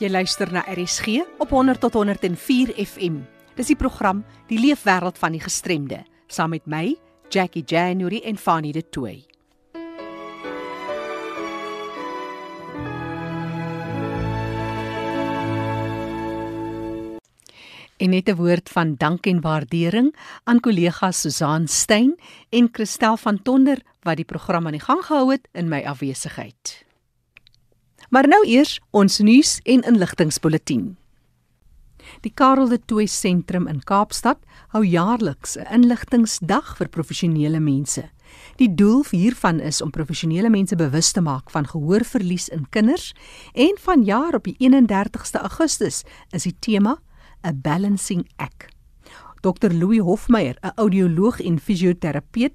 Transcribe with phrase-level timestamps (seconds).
[0.00, 3.18] Jy luister na RSG op 100 tot 104 FM.
[3.52, 6.94] Dis die program Die Leefwêreld van die Gestremde, saam met my,
[7.28, 9.18] Jackie January en Fanny De Tooy.
[18.00, 22.16] En net 'n woord van dank en waardering aan kollegas Susan Stein
[22.48, 26.89] en Christel van Tonder wat die program aan die gang gehou het in my afwesigheid.
[28.10, 30.96] Maar nou eers ons nuus en inligtingspulsatie.
[32.24, 34.40] Die Karel de Tooy Sentrum in Kaapstad
[34.74, 38.10] hou jaarliks 'n inligtingsdag vir professionele mense.
[38.56, 43.14] Die doel hiervan is om professionele mense bewus te maak van gehoorverlies in kinders
[43.54, 46.98] en vanjaar op die 31ste Augustus is die tema
[47.44, 48.74] 'n balancing act.
[49.40, 52.54] Dr Louis Hofmeyer, 'n audioloog en fisioterapeut,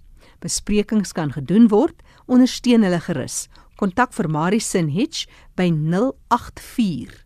[0.47, 3.49] Besprekings kan gedoen word, ondersteun hulle gerus.
[3.81, 5.27] Kontak vir Marie Sinhitch
[5.59, 7.25] by 084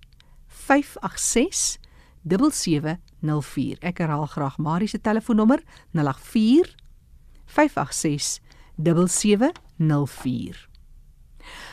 [0.48, 1.76] 586
[2.24, 3.76] 7704.
[3.84, 5.60] Ek herhaal graag Marie se telefoonnommer
[5.92, 6.72] 084
[7.44, 8.40] 586
[8.80, 10.68] 7704.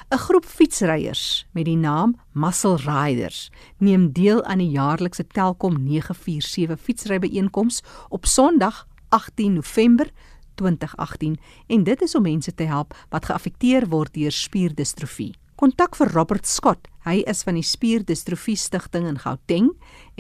[0.08, 6.80] 'n Groep fietsryers met die naam Muscle Riders neem deel aan die jaarlikse Telkom 947
[6.80, 10.12] fietsrybyeenkoms op Sondag 18 November
[10.58, 11.38] 2018
[11.68, 15.36] en dit is om mense te help wat geaffekteer word deur spierdistrofie.
[15.58, 16.86] Kontak vir Robert Scott.
[17.08, 19.72] Hy is van die Spierdistrofie Stichting in Gauteng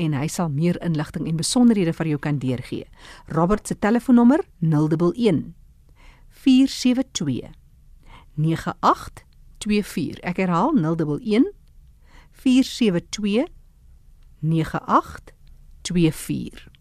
[0.02, 2.88] en hy sal meer inligting en besonderhede vir jou kan deurgee.
[3.30, 5.54] Robert se telefoonnommer 011
[6.42, 7.54] 472
[8.34, 10.18] 9824.
[10.26, 11.54] Ek herhaal 011
[12.32, 13.46] 472
[14.42, 16.77] 9824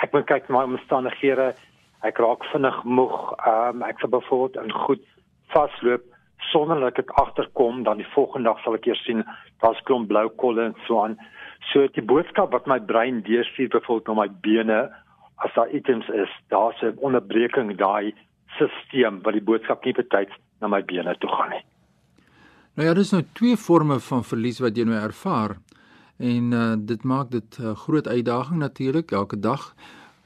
[0.00, 1.50] ek moet kyk na my omstandighede.
[2.06, 3.16] Ek raak vinnig moeg.
[3.46, 5.04] Ehm um, ek sal byvoorbeeld in goed
[5.54, 6.06] vasloop
[6.50, 9.24] sonder dat ek agterkom, dan die volgende dag sal ek eers sien
[9.60, 11.18] daar's klomp blou kolle en so aan.
[11.72, 14.80] So die boodskap wat my brein deurstuur byvoorbeeld na my bene
[15.44, 18.14] as daar items is, daar's 'n onderbreking daai
[18.56, 21.64] stelsel wat die boodskap nie betyds na my bene toe gaan nie.
[22.80, 25.52] Nou ja, dis nou twee forme van verlies wat jy nou ervaar.
[26.16, 29.74] En uh dit maak dit 'n uh, groot uitdaging natuurlik elke dag.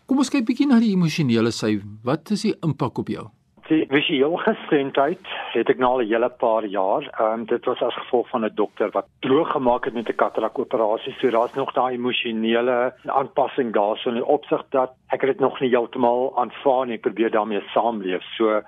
[0.07, 1.81] Kom ons kyk bietjie na die emosionele sy.
[2.05, 3.27] Wat is die impak op jou?
[3.69, 7.03] Die visuele gestremdheid het ek nou al 'n hele paar jaar.
[7.03, 10.23] Ehm um, dit was as gevolg van 'n dokter wat droog gemaak het met 'n
[10.23, 11.15] katarak operasie.
[11.19, 16.39] So daar's nog daai emosionele aanpassing daarso in opsig dat ek dit nog nie heeltemal
[16.39, 16.95] aanvaar nie.
[16.95, 18.23] Ek probeer daarmee saamleef.
[18.37, 18.63] So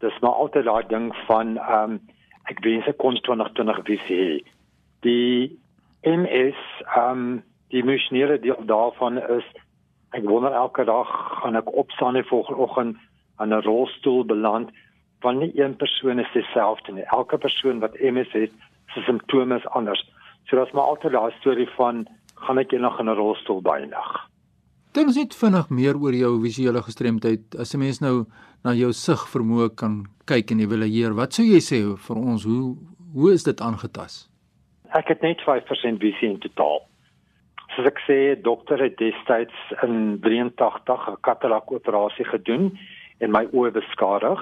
[0.00, 2.00] dis maar altyd daai ding van ehm um,
[2.48, 4.32] ek wens ek kon 2020 visie hê.
[5.06, 5.58] Die
[6.04, 6.60] MS
[6.94, 9.44] ehm um, die emosionele deel daarvan is
[10.16, 11.08] ek wonder elke dag
[11.42, 12.96] gaan ek opstaan in volgende
[13.36, 14.70] aan 'n rolstoel beland
[15.20, 17.04] van nie een persoon is dieselfde nie.
[17.04, 18.52] Elke persoon wat MS het,
[18.94, 20.10] se simptome is anders.
[20.46, 24.28] So daar's maar altyd daai storie van gaan ek eendag in 'n rolstoel bynig.
[24.92, 27.56] Dink net vinnig meer oor jou visuele gestremdheid.
[27.58, 28.24] As 'n mens nou
[28.64, 32.76] na jou sig vermoë kan kyk en evalueer, wat sou jy sê vir ons hoe
[33.14, 34.26] hoe is dit aangetas?
[34.96, 36.82] Ek het net 5% visie in totaal.
[37.74, 39.56] Soos ek sê, dokter het destyds
[39.86, 42.78] in 83 'n katarak operasie gedoen
[43.20, 44.40] en my oë beskadig.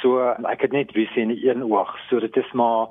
[0.00, 1.90] So ek het net visie in een oog.
[2.08, 2.88] So dit is maar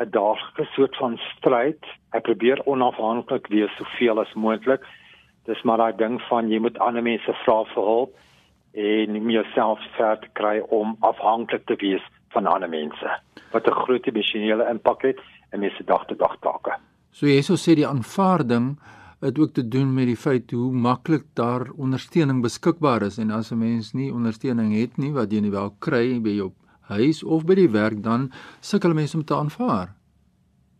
[0.00, 1.82] 'n daaglikse soort van stryd.
[2.12, 4.82] Ek probeer onafhanklik wees soveel as moontlik.
[5.46, 8.12] Dis maar daai ding van jy moet ander mense vra vir hulp
[8.78, 12.04] en nie jouself ver te kry om afhanklik te wees
[12.34, 13.10] van ander mense.
[13.52, 15.18] Wat 'n groot emosionele impak het
[15.52, 16.76] in mense dag tot dag take.
[17.10, 18.78] So sou sê die aanvaarding
[19.20, 23.50] het ook te doen met die feit hoe maklik daar ondersteuning beskikbaar is en as
[23.52, 27.44] 'n mens nie ondersteuning het nie wat jy nie wel kry by jou huis of
[27.44, 28.30] by die werk dan
[28.60, 29.88] sukkel mense om te aanvaar.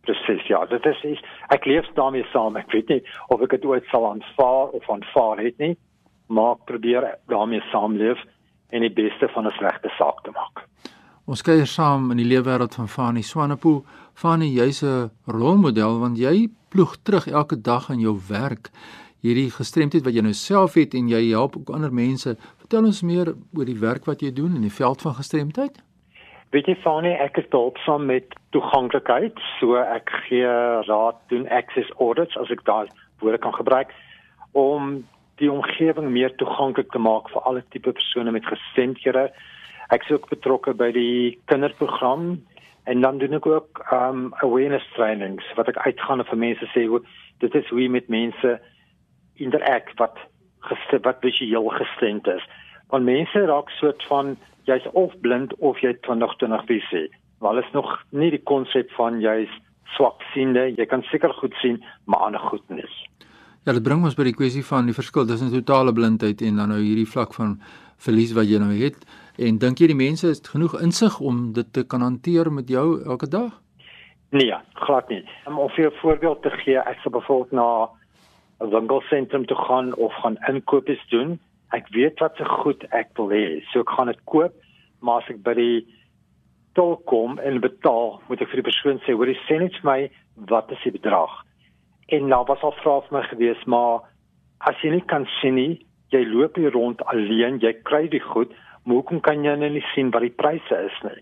[0.01, 2.55] Presies ja, dit is ek leef daarmee saam.
[2.55, 5.77] Ek weet nie of ek dit ooit sal aanvaar of aanvaar het nie,
[6.29, 8.21] maar probeer daarmee saamleef
[8.69, 10.65] en die beste van 'n slegte saak te maak.
[11.25, 13.83] Ons kuier saam in die leefwêreld van Fanie Swanepoel.
[14.13, 18.69] Fanie, jy's 'n rolmodel want jy ploeg terug elke dag aan jou werk.
[19.21, 22.37] Hierdie gestremdheid wat jy nou self het en jy help ook ander mense.
[22.57, 25.81] Vertel ons meer oor die werk wat jy doen in die veld van gestremdheid.
[26.49, 29.37] Weet jy Fanie, ek is behulpsaam met toeganklikheid.
[29.59, 30.47] So ek gee
[30.87, 32.87] raad doen access audits as ek daai
[33.19, 33.93] woorde kan gebruik
[34.51, 35.03] om
[35.39, 39.29] die omgewing meer toeganklik te maak vir alle tipe persone met gestremdhede.
[39.89, 42.37] Ek is ook betrokke by die kinderprogram
[42.89, 47.01] En dan doen ek ook um awareness trainings wat ek uitgaan vir mense sê hoe
[47.43, 48.53] dit is hoe jy met mense
[49.45, 50.17] interact wat
[50.65, 52.47] gestel wat visueel gestent is.
[52.89, 54.33] Want mense raak soort van
[54.65, 57.05] jy's of blind of jy 2020 visie.
[57.45, 59.53] Want is nog nie die konsep van jy's
[59.93, 60.71] swaksiende.
[60.73, 61.77] Jy kan seker goed sien,
[62.09, 62.89] maar ander goed nie.
[63.65, 66.69] Ja, dit bring ons by die kwessie van die verskil tussen totale blindheid en dan
[66.71, 67.57] nou hierdie vlak van
[67.99, 69.01] verlies wat jy nou het.
[69.35, 73.01] En dink jy die mense het genoeg insig om dit te kan hanteer met jou
[73.03, 73.51] elke dag?
[74.31, 75.25] Nee, glad nie.
[75.45, 77.89] Om vir 'n voorbeeld te gee, ek sou byvoorbeeld na
[78.61, 81.39] 'n winkelsentrum toe gaan of gaan inkoop doen.
[81.71, 84.53] Ek weet wat se goed ek wil hê, so ek gaan dit koop,
[85.01, 85.85] maar as ek by die
[86.73, 90.09] tol kom en betaal, moet ek vir die persoon sê, "Hoor, sê net vir my
[90.35, 91.48] wat is die bedrag?"
[92.15, 94.01] En nou was al vra vir my gewees, maar
[94.69, 98.53] as jy nie kan sien nie, jy loop hier rond alleen, jy kry die goed,
[98.83, 101.19] maar hoekom kan jy nou nie sien wat die pryse is nie?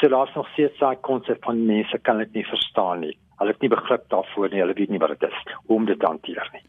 [0.00, 3.12] So daar's nog steeds daai konsep van mense kan dit nie verstaan nie.
[3.38, 4.62] Hulle het nie begrip daarvoor nie.
[4.62, 6.64] Hulle weet nie wat dit is om dit te hanteer nie.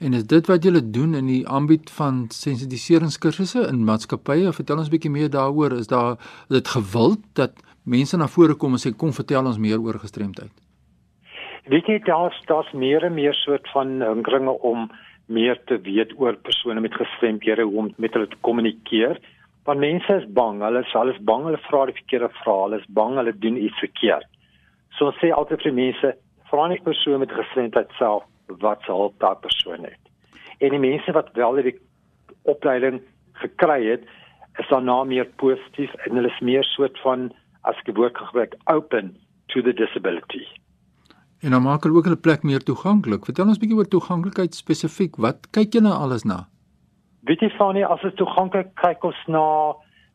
[0.00, 4.52] En is dit wat julle doen in die aanbied van sensitiseringskursusse in maatskappye?
[4.56, 5.72] Vertel ons 'n bietjie meer daaroor.
[5.72, 6.16] Is daar
[6.48, 7.52] dit gewild dat
[7.84, 10.52] mense na vore kom en sê kom vertel ons meer oor gestremdheid?
[11.68, 14.90] Weet jy daar's daar's meer en meer soort van hinkringe om
[15.26, 19.20] meer te weet oor persone met gestremdhede hoe om met hulle te kommunikeer.
[19.64, 22.88] Want mense is bang, hulle is alles bang, hulle vra die verkeerde vrae, hulle is
[22.88, 24.26] bang hulle doen iets verkeerd.
[24.98, 26.14] So sê altyd vir mense,
[26.50, 28.24] vra net persoon met gestremdheid self
[28.64, 30.00] wat se hulp daardie persoon het.
[30.58, 31.76] En die mense wat wel die
[32.50, 32.98] opleiding
[33.42, 34.08] gekry het,
[34.58, 37.30] is nou meer positief en hulle is meer soort van
[37.62, 39.14] as ek die woord gebruik open
[39.52, 40.48] to the disability.
[41.40, 43.24] En dan maak hulle ook hulle plek meer toeganklik.
[43.24, 45.16] Vertel ons bietjie oor toeganklikheid spesifiek.
[45.16, 46.42] Wat kyk jy nou alles na?
[47.24, 49.44] Weet jy Fanie, as dit toeganklik kyk ons na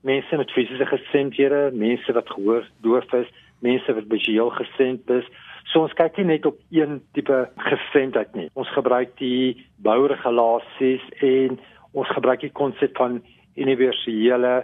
[0.05, 3.29] mense met fisiese gestremdhede, mense wat gehoor doof is,
[3.65, 5.25] mense wat visueel gestremd is.
[5.71, 7.39] So ons kyk nie net op een tipe
[7.71, 8.47] gestremdheid nie.
[8.53, 11.57] Ons gebruik die bouregulasies en
[11.97, 13.17] ons gebruik die konsep van
[13.57, 14.59] universele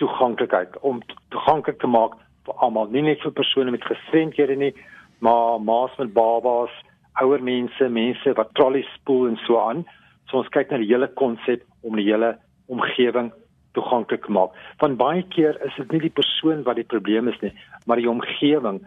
[0.00, 1.02] toeganklikheid om
[1.34, 2.16] toeganklik te maak
[2.48, 4.72] vir almal, nie net vir persone met gestremdhede nie,
[5.20, 6.72] maar maas met babas,
[7.20, 9.84] ouer mense, mense wat trollies spoel en so aan.
[10.30, 12.36] So ons kyk na die hele konsep om die hele
[12.70, 13.32] omgewing
[13.76, 14.54] toeganklik te maak.
[14.82, 17.52] Want baie keer is dit nie die persoon wat die probleem is nie,
[17.86, 18.80] maar die omgewing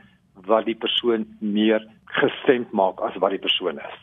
[0.47, 1.83] wat die persoon meer
[2.19, 3.99] gestemd maak as wat die persoon is.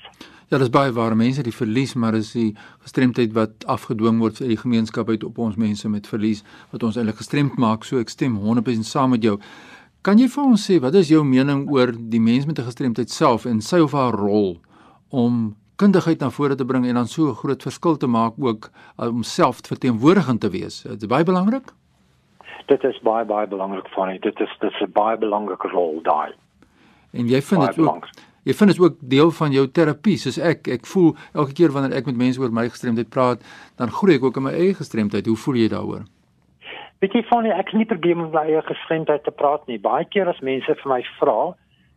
[0.50, 2.48] Ja, dis baie waar mense die verlies, maar is die
[2.82, 6.98] gestremdheid wat afgedwing word uit die gemeenskap uit op ons mense met verlies wat ons
[6.98, 7.86] eintlik gestremd maak.
[7.86, 9.36] So ek stem 100% saam met jou.
[10.00, 13.10] Kan jy vir ons sê wat is jou mening oor die mens met 'n gestremdheid
[13.10, 14.56] self en sy of haar rol
[15.10, 18.70] om kundigheid na vore te bring en dan so 'n groot verskil te maak ook
[18.98, 20.82] uh, om self verteenwoordigend te wees?
[20.82, 21.72] Dit is baie belangrik.
[22.66, 24.18] Dit is baie baie belangrik vir my.
[24.18, 26.32] Dit is dit is 'n baie belangrike rol daai.
[27.12, 28.08] En jy vind dit ook
[28.42, 31.92] Jy vind dit ook deel van jou terapie, soos ek ek voel elke keer wanneer
[31.92, 33.42] ek met mense oor my gestremdheid praat,
[33.76, 35.26] dan groei ek ook in my eie gestremdheid.
[35.26, 36.04] Hoe voel jy daaroor?
[37.00, 39.78] Weet jy van ek het nie probleme met my eie gestremdheid te praat nie.
[39.80, 41.54] Baie keer as mense vir my vra,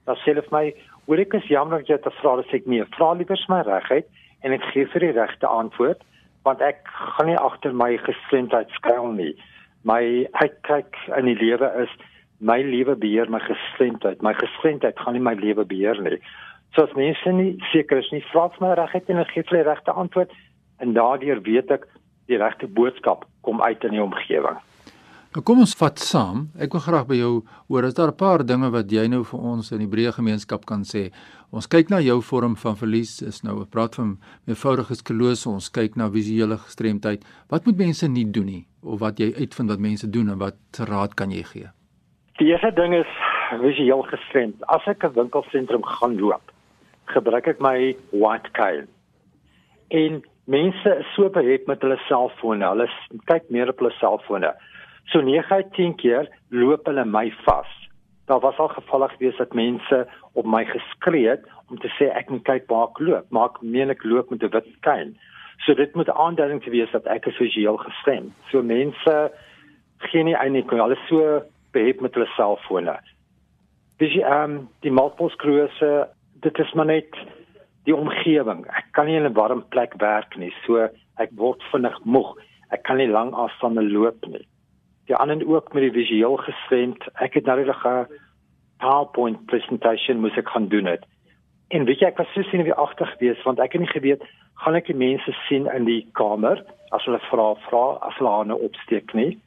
[0.08, 0.74] dan sê hulle vir my,
[1.08, 2.80] "Hoor ek is jammer dat jy dit vra, dis ek nie.
[2.96, 4.08] Vra liewer my regheid
[4.44, 6.00] en ek gee vir die regte antwoord,
[6.46, 9.36] want ek gaan nie agter my gestremdheid skuil nie.
[9.84, 11.90] My uitkyk in die lewe is
[12.40, 14.22] my lewe beheer my gestremdheid.
[14.22, 16.20] My gestremdheid gaan nie my lewe beheer nie.
[16.76, 19.64] So as mense nie seker is nie, vra vir my regtig en ek gee hulle
[19.64, 20.32] regte antwoord
[20.80, 21.88] en daardeur weet ek
[22.28, 24.58] die regte boodskap kom uit in die omgewing.
[25.34, 26.44] Nou kom ons vat saam.
[26.62, 27.32] Ek wil graag by jou
[27.66, 30.66] hoor as daar 'n paar dinge wat jy nou vir ons in die breë gemeenskap
[30.66, 31.10] kan sê.
[31.52, 35.50] Ons kyk na jou vorm van verlies is nou 'n praat van meevoudige sklerose.
[35.50, 37.26] Ons kyk na visuele gestremdheid.
[37.50, 40.56] Wat moet mense nie doen nie of wat jy uitvind wat mense doen en wat
[40.78, 41.70] raad kan jy gee?
[42.38, 43.08] Die eerste ding is
[43.60, 44.62] visueel gestremd.
[44.68, 46.52] As ek 'n winkelsentrum gaan loop,
[47.06, 48.88] gebruik ek my white cane.
[49.90, 52.66] En mense is so behept met hulle selfone.
[52.66, 52.88] Hulle
[53.26, 54.54] kyk meer op hulle selfone.
[55.12, 57.72] So 9 uit 10 keer loop hulle my vas.
[58.26, 62.30] Daar was al gevalle gewees dat mense op my geskree het om te sê ek
[62.30, 65.14] moet kyk waar ek loop, maar ek meen ek loop met 'n wit cane.
[65.66, 68.34] So dit moet aanduiding te wees dat ek visueel gestremd.
[68.52, 69.32] So mense
[69.98, 71.42] gee nie eintlik hulle so
[71.72, 72.98] behep met hulle selfone.
[73.98, 76.10] Dis ehm um, die sklerose,
[76.42, 77.16] dit is maar net
[77.84, 78.66] die omgewing.
[78.68, 82.38] Ek kan nie in 'n warm plek werk nie, so ek word vinnig moeg.
[82.72, 84.48] Ek kan nie lang afstande loop nie.
[85.06, 87.04] Die ander ook met die visueel gestremd.
[87.14, 88.08] Ek het nou net 'n
[88.84, 91.04] PowerPoint presentation moet ek gaan doen dit.
[91.68, 94.24] En weet jy ek was so sien wie agter gewees want ek het nie geweet
[94.62, 96.62] gaan ek die mense sien in die kamer
[96.96, 99.38] as hulle vra vra as hulle hande opsteek nie.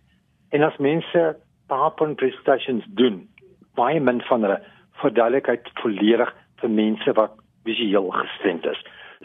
[0.51, 1.37] En as mense
[1.69, 3.29] PowerPoint presentations doen,
[3.75, 4.61] baie min van hulle
[5.03, 7.37] verduidelikheid volledig vir mense wat
[7.69, 8.83] visueel gestremd is.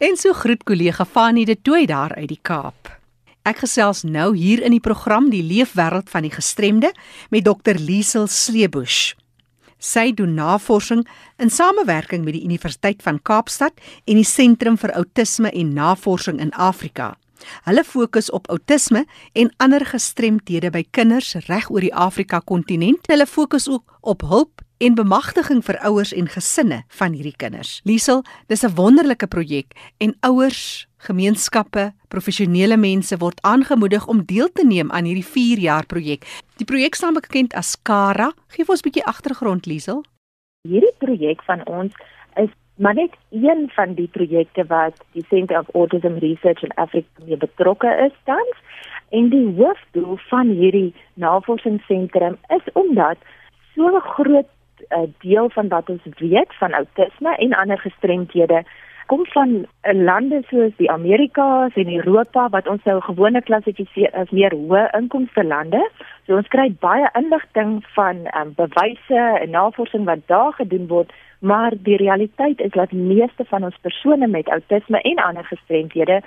[0.00, 3.00] En so groet kollega Fanie de Tooi daar uit die Kaap.
[3.48, 6.92] Ek gesels nou hier in die program Die Leefwêreld van die Gestremde
[7.32, 7.80] met Dr.
[7.80, 9.14] Liesel Sleebush.
[9.80, 11.06] Sy doen navorsing
[11.40, 16.52] in samewerking met die Universiteit van Kaapstad en die Sentrum vir Autisme en Navorsing in
[16.52, 17.14] Afrika.
[17.64, 23.08] Hulle fokus op outisme en ander gestremthede by kinders reg oor die Afrika kontinent.
[23.08, 27.80] Hulle fokus ook op hulp en bemagtiging vir ouers en gesinne van hierdie kinders.
[27.84, 29.66] Liesel, dis 'n wonderlike projek
[29.98, 35.86] en ouers, gemeenskappe, professionele mense word aangemoedig om deel te neem aan hierdie 4 jaar
[35.86, 36.24] projek.
[36.56, 38.32] Die projek staan bekend as Kara.
[38.48, 40.02] Gee vir ons 'n bietjie agtergrond, Liesel.
[40.68, 41.92] Hierdie projek van ons
[42.36, 47.08] is maar net een van die projekte wat die Center of Autism Research in Afrika
[47.26, 48.56] mee betrokke is tans.
[49.10, 53.18] En die hoofdoel van hierdie navorsingsentrum is omdat
[53.74, 54.48] so 'n groot
[54.88, 58.64] 'n uh, deel van wat ons weet van outisme en ander gestremdhede
[59.10, 64.30] kom van eh, lande soos die Amerikas en Europa wat ons nou gewoonlik klassifiseer as
[64.30, 65.80] meer hoë inkomste lande.
[66.26, 71.10] So ons kry baie inligting van um, bewyse en navorsing wat daar gedoen word,
[71.40, 76.20] maar die realiteit is dat meeste van ons persone met outisme en ander gestremdhede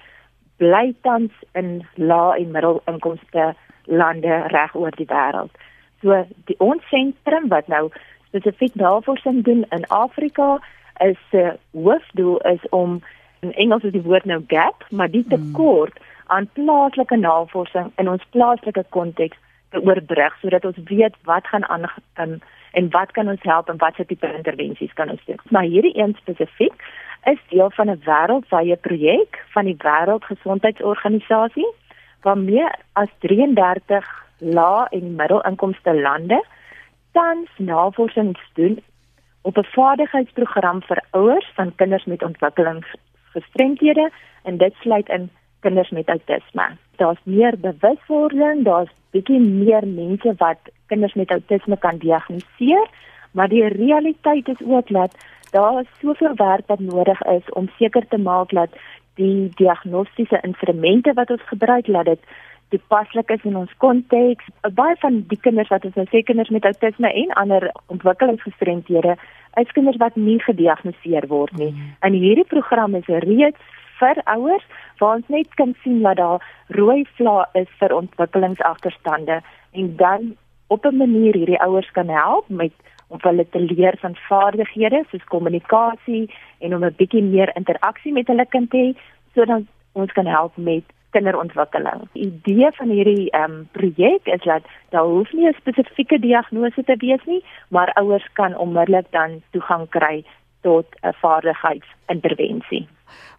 [0.60, 3.54] bly tans in lae en middelinkomste
[3.88, 5.56] lande reg oor die wêreld.
[6.04, 6.20] So
[6.52, 7.88] die ons sentrum wat nou
[8.34, 10.60] spesifiek navorsing doen in Afrika
[11.00, 13.02] is se uh, hoofdoel is om
[13.40, 15.30] in Engels is die woord nou gap, maar die hmm.
[15.30, 19.38] tekort aan plaaslike navorsing in ons plaaslike konteks
[19.70, 21.86] te oorbrug sodat ons weet wat gaan aan
[22.22, 22.40] um,
[22.74, 25.38] en wat kan ons help en watse tipe intervensies kan ons doen.
[25.50, 26.86] Maar hierdie een spesifiek
[27.30, 31.70] is deel van 'n wêreldwye projek van die Wêreldgesondheidsorganisasie
[32.22, 34.10] waarmee as 33
[34.40, 36.44] lae en middelinkomste lande
[37.14, 38.80] tans navorsing doen
[39.42, 44.12] op 'n vaardigheidsprogram vir ouers van kinders met ontwikkelingsgestremthede
[44.44, 45.30] en dit sluit in
[45.60, 46.68] kinders met outisme.
[46.96, 52.88] Daar's meer bewuswording, daar's bietjie meer mense wat kinders met outisme kan diagnoseer,
[53.32, 55.16] maar die realiteit is ook dat
[55.52, 58.70] daar soveel werk wat nodig is om seker te maak dat
[59.14, 62.20] die diagnostiese instrumente wat ons gebruik laat dit
[62.74, 64.50] toepaslik is in ons konteks.
[64.80, 69.16] Baie van die kinders wat ons nou sê kinders met outisme en ander ontwikkelingsgestremthede,
[69.62, 71.72] is kinders wat nie gediagnoseer word nie.
[71.72, 71.92] Mm.
[72.08, 74.66] En hierdie program is reeds vir ouers
[75.00, 76.42] waar ons net kan sien dat daar
[76.78, 80.34] rooi vlae is vir ontwikkelingsagterstande en dan
[80.68, 82.74] op 'n manier hierdie ouers kan help met
[83.08, 86.26] om hulle te leer van vaardighede soos kommunikasie
[86.60, 88.90] en om 'n bietjie meer interaksie met hulle kind te hê
[89.34, 90.84] sodat ons kan help met
[91.16, 92.08] kinderontwikkeling.
[92.14, 94.64] Die idee van hierdie ehm um, projek is dat
[94.96, 99.90] daar hoef nie 'n spesifieke diagnose te wees nie, maar ouers kan onmiddellik dan toegang
[99.90, 100.26] kry
[100.62, 102.88] tot 'n vaardigheidsintervensie.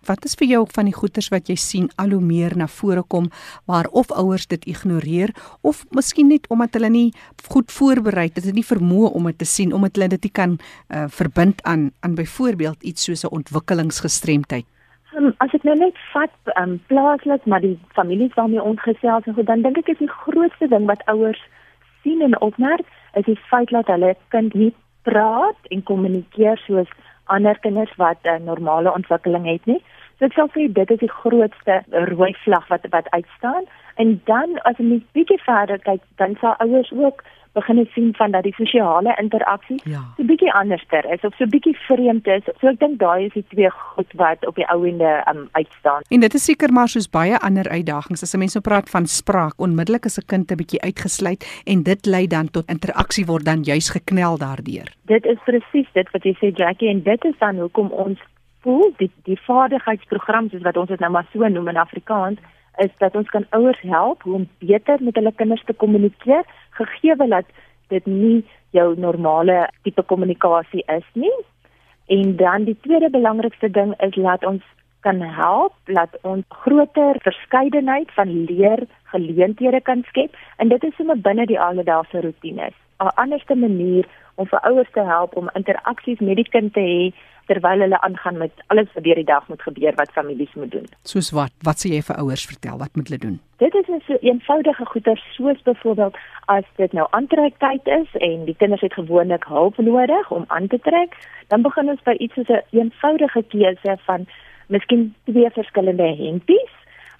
[0.05, 3.03] Wat is vir jou van die goeters wat jy sien al hoe meer na vore
[3.03, 3.31] kom
[3.65, 7.13] waar of ouers dit ignoreer of miskien net omdat hulle nie
[7.49, 10.59] goed voorberei het, hulle nie vermoë om dit te sien omdat hulle dit nie kan
[10.59, 14.67] uh, verbind aan aan byvoorbeeld iets soos 'n ontwikkelingsgestremdheid
[15.17, 19.37] Um, as ek nou net vat um, plaaslik maar die families waarmee ons gesels en
[19.37, 21.43] goed dan dink ek is die grootste ding wat ouers
[22.03, 22.89] sien en opmerk
[23.21, 24.73] is die feit dat hulle kind nie
[25.07, 26.91] praat en kommunikeer soos
[27.37, 29.81] ander kinders wat 'n uh, normale ontwikkeling het nie.
[30.19, 33.65] So ek sal sê dit is die grootste rooi vlag wat wat uitstaan
[34.03, 37.23] en dan as jy net bietjie verder kyk dan sal ouers ook
[37.55, 40.03] begin sien van dat die sosiale interaksie ja.
[40.17, 42.47] so bietjie anderster is of so bietjie vreemd is.
[42.61, 46.03] So ek dink daai is die twee goed wat op die ou ende um, uitstaan.
[46.09, 49.07] En dit is seker maar soos baie ander uitdagings as 'n mens nou praat van
[49.07, 53.45] spraak, onmiddellik is 'n kind 'n bietjie uitgesluit en dit lei dan tot interaksie word
[53.45, 54.89] dan juis geknel daardeur.
[55.07, 58.19] Dit is presies dit wat jy sê Jackie en dit is dan hoekom ons
[58.65, 62.39] voel die die vaardigheidsprogram soos wat ons dit nou maar so noem in Afrikaans
[62.77, 67.45] is dat ons kan ouers help om beter met hulle kinders te kommunikeer gegee dat
[67.89, 71.37] dit nie jou normale tipe kommunikasie is nie.
[72.07, 74.63] En dan die tweede belangrikste ding is laat ons
[75.01, 81.21] kan help dat ons groter verskeidenheid van leer geleenthede kan skep en dit is sommer
[81.21, 82.75] binne die alledaagse roetines.
[83.01, 87.13] 'n Anderste manier om vir ouers te help om interaksies met die kind te hê
[87.47, 90.87] terwyl hulle aangaan met alles wat deur die dag moet gebeur wat families moet doen.
[91.03, 91.53] Soos wat?
[91.63, 93.41] Wat sê jy vir ouers vertel wat moet hulle doen?
[93.59, 98.57] Dit is 'n so eenvoudige goeie soos byvoorbeeld as dit nou aantrektyd is en die
[98.57, 101.17] kinders het gewoonlik hulp nodig om aan te trek,
[101.49, 104.27] dan begin ons by iets soos 'n eenvoudige keuse van
[104.67, 106.73] miskien twee verskillende hempies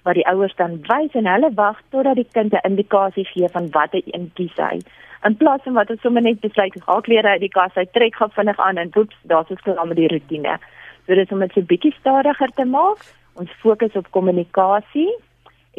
[0.03, 3.69] wat die ouers dan wys en hulle wag totdat die kind 'n indikasie gee van
[3.71, 4.79] watter een kies hy
[5.25, 8.15] in plaas van wat ons sommer net besluit gaan klere uit die kas uit trek
[8.15, 10.57] gaan vinnig aan en woeps daar's ons klaar met die rotine.
[11.05, 13.01] So dis om dit so bietjie stadiger te maak.
[13.41, 15.09] Ons fokus op kommunikasie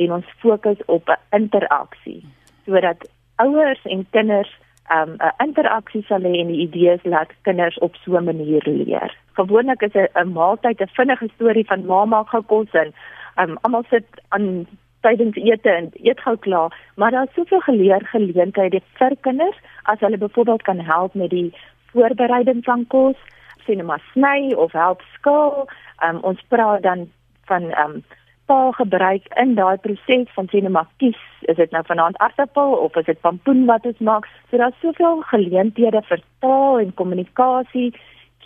[0.03, 2.23] en ons fokus op 'n interaksie
[2.67, 4.51] sodat ouers en kinders
[4.91, 8.63] um, 'n um, interaksie sal hê en die idees laat kinders op so 'n manier
[8.65, 9.17] leer.
[9.33, 12.93] Gewoonlik is 'n maaltyd 'n vinnige storie van ma maak gou kos en
[13.39, 14.67] um, almal sit aan
[15.07, 19.59] tydens ete en eet gou klaar, maar daar's soveel geleer geleenthede vir kinders
[19.93, 21.51] as hulle byvoorbeeld kan help met die
[21.95, 23.19] voorbereiding van kos,
[23.67, 25.67] sien maar sny of help skaal.
[26.05, 27.09] Um, ons praat dan
[27.51, 28.05] van ehm um,
[28.47, 31.19] taal gebruik in daai proses van sien maar kies,
[31.51, 34.29] is dit nou vanaand aardappel of is dit pampoen wat ons maak?
[34.51, 37.89] So daar's soveel geleenthede vir taal en kommunikasie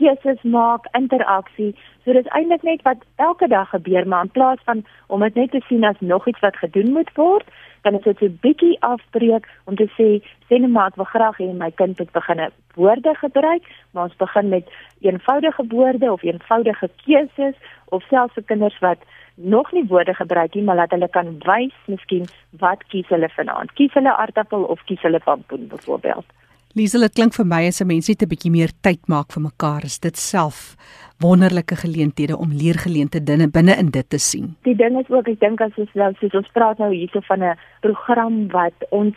[0.01, 1.75] keuses maak, interaksie.
[2.05, 5.51] So dis eintlik net wat elke dag gebeur, maar in plaas van om dit net
[5.51, 7.49] te sien as nog iets wat gedoen moet word,
[7.85, 10.09] kan dit so 'n bietjie afbreek om te sê,
[10.49, 14.17] sê net maar ek wil graag hê my kind moet begin woorde gebruik, maar ons
[14.17, 14.67] begin met
[15.01, 17.57] eenvoudige woorde of eenvoudige keuses
[17.89, 18.99] of selfs vir kinders wat
[19.35, 23.73] nog nie woorde gebruik nie, maar laat hulle kan wys miskien wat kies hulle vanaand.
[23.73, 26.27] Kies hulle aardappel of kies hulle pampoen byvoorbeeld.
[26.79, 29.43] Liesel, dit klink vir my as 'n mens net 'n bietjie meer tyd maak vir
[29.43, 30.77] mekaar, is dit self
[31.19, 34.57] wonderlike geleenthede om leergeleenthede binne in dit te sien.
[34.63, 37.43] Die ding is ook, ek dink as ons nou soos ons praat nou hierso van
[37.43, 39.17] 'n program wat ons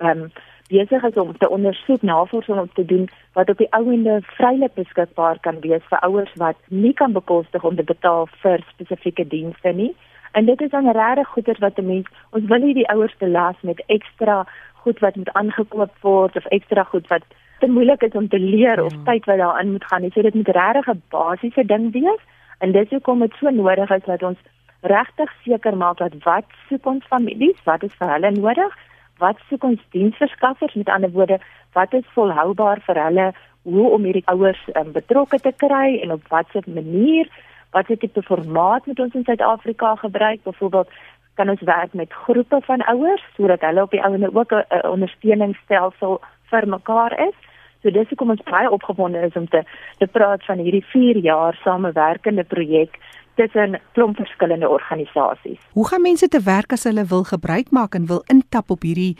[0.00, 0.30] ehm um,
[0.68, 5.38] besig is om te ondersoek, navorsing om te doen wat op die ouende vrylik beskikbaar
[5.40, 9.94] kan wees vir ouers wat nie kan bekostig om te betaal vir spesifieke dienste nie.
[10.34, 13.56] En dit is dan regtig goeders wat 'n mens ons wil nie die ouers belas
[13.60, 14.46] met ekstra
[14.82, 17.22] goed wat moet aangekoop word of ekstra goed wat
[17.58, 19.02] te moeilik is om te leer of ja.
[19.04, 20.10] tyd wat daarin moet gaan.
[20.10, 22.22] So dit moet regtig 'n basiese ding wees
[22.58, 24.38] en dis hoekom dit so nodig is dat ons
[24.80, 28.76] regtig seker maak dat wat soek ons families, wat is vir hulle nodig?
[29.18, 31.38] Wat soek ons diensverskaffers met ander woorde,
[31.72, 36.28] wat is volhoubaar vir hulle hoe om hierdie ouers um, betrokke te kry en op
[36.28, 37.30] watter manier?
[37.74, 40.42] Wat is tipe formaat moet ons in Suid-Afrika gebruik?
[40.42, 40.90] Byvoorbeeld
[41.34, 46.20] kan ons werk met groepe van ouers sodat hulle op die ouene ook 'n ondersteuningsstelsel
[46.50, 47.34] vir mekaar is.
[47.82, 49.62] So dis hoekom ons baie opgewonde is om te
[49.98, 52.98] te praat van hierdie 4 jaar samewerkende projek
[53.34, 55.60] tussen klomp verskillende organisasies.
[55.72, 59.16] Hoe gaan mense te werk as hulle wil gebruik maak en wil intap op hierdie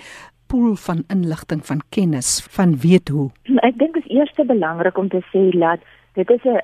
[0.47, 3.31] pool van inligting van kennis van weet hoe?
[3.57, 5.81] Ek dink dit is eers belangrik om te sê dat
[6.15, 6.61] dit is 'n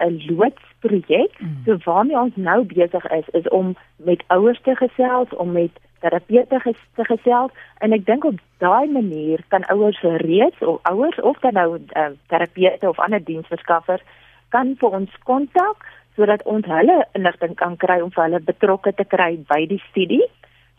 [0.81, 1.41] loodsprojek.
[1.41, 1.57] Mm.
[1.65, 6.61] So waarmee ons nou besig is is om met ouers te gesels, om met terapeute
[6.95, 11.53] te gesels en ek dink op daai manier kan ouers reeds of ouers of dan
[11.53, 14.03] nou uh, terapeute of ander diensverskaffers
[14.49, 15.85] kan vir ons kontak
[16.17, 20.25] sodat ons hulle inligting kan kry om vir hulle betrokke te kry by die studie.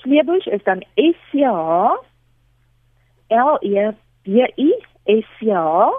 [0.00, 2.07] Slebush is dan s c h
[3.28, 3.90] L E
[4.22, 4.70] B I
[5.04, 5.90] S C H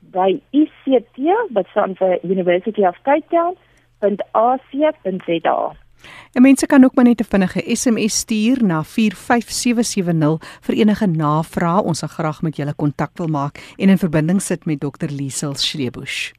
[0.00, 1.18] by ICT
[1.50, 3.56] by Sanford University of Cape Town
[4.32, 5.76] .ac.za.
[6.32, 11.82] En mense kan ook maar net 'n vinnige SMS stuur na 45770 vir enige navrae.
[11.82, 15.08] Ons sal graag met julle kontak wil maak en in verbinding sit met Dr.
[15.08, 16.32] Liesel Schrebusch.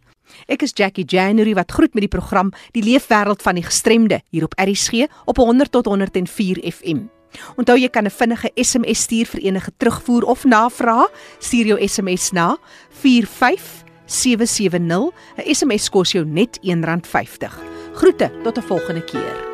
[0.47, 4.43] Ek is Jackie January wat groet met die program Die Leefwêreld van die Gestremde hier
[4.43, 7.20] op RSG op 100 tot 104 FM.
[7.55, 11.09] Onthou jy kan 'n vinnige SMS stuur vir enige terugvoer of navraag.
[11.39, 12.57] Stuur jou SMS na
[12.89, 15.11] 45770.
[15.37, 17.59] 'n SMS kos jou net R1.50.
[17.93, 19.50] Groete tot 'n volgende keer.